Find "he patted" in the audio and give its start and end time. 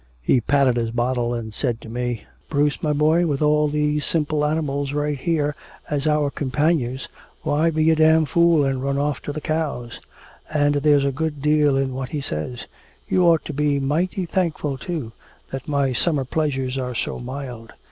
0.23-0.77